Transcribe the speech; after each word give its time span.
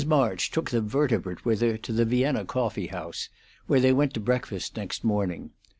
March 0.07 0.49
took 0.49 0.71
the 0.71 0.81
vertebrate 0.81 1.45
with 1.45 1.61
her 1.61 1.77
to 1.77 1.93
the 1.93 2.05
Vienna 2.05 2.43
Coffee 2.43 2.87
House, 2.87 3.29
where 3.67 3.79
they 3.79 3.93
went 3.93 4.15
to 4.15 4.19
breakfast 4.19 4.75
next 4.75 5.03
morning. 5.03 5.51